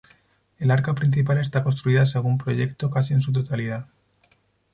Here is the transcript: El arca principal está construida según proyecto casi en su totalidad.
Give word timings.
El 0.57 0.71
arca 0.71 0.95
principal 0.95 1.37
está 1.37 1.63
construida 1.63 2.07
según 2.07 2.39
proyecto 2.39 2.89
casi 2.89 3.13
en 3.13 3.21
su 3.21 3.31
totalidad. 3.31 3.87